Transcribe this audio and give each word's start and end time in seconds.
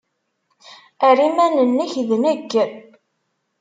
Err 1.07 1.17
iman-nnek 1.27 1.93
d 2.07 2.09
nekk. 2.23 2.51